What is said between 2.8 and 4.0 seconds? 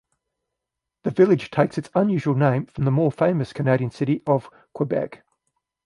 the more famous Canadian